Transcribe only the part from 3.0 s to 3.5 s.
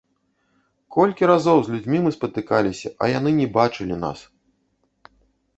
а яны не